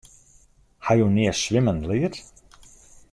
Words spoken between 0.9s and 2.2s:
jo nea swimmen leard?